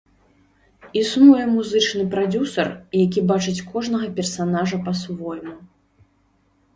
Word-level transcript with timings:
Існуе 1.01 1.41
музычны 1.49 2.05
прадзюсар, 2.13 2.67
які 3.01 3.23
бачыць 3.33 3.53
кожнага 3.73 4.07
персанажа 4.21 4.81
па-свойму. 4.89 5.55